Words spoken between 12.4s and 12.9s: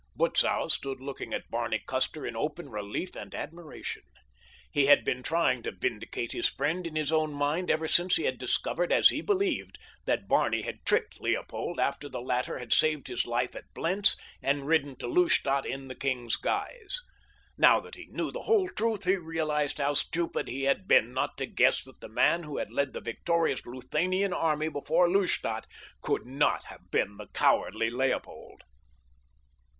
had